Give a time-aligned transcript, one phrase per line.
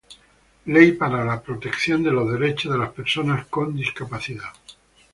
[0.65, 4.49] Ley para la protección de los Derechos de las Personas con Discapacidad.